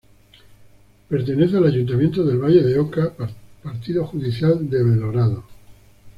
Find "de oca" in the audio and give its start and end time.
2.63-3.13